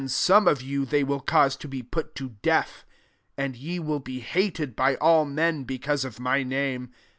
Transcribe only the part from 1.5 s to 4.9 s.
to be put to deadi. 17 And ye will be hated